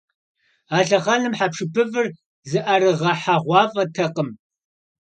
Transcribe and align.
А 0.77 0.79
лъэхъэнэм 0.87 1.33
хьэпшыпыфӏыр 1.39 2.07
зыӏэрыгъэхьэгъуафӏэтэкъым. 2.49 4.29